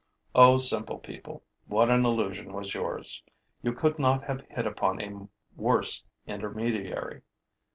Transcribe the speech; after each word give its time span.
O 0.33 0.57
simple 0.57 0.97
people, 0.97 1.43
what 1.67 1.91
an 1.91 2.07
illusion 2.07 2.53
was 2.53 2.73
yours! 2.73 3.21
You 3.61 3.71
could 3.71 3.99
not 3.99 4.23
have 4.23 4.41
hit 4.49 4.65
upon 4.65 4.99
a 4.99 5.29
worse 5.55 6.03
intermediary. 6.25 7.21